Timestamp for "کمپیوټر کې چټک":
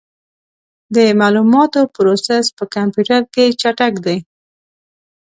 2.75-3.93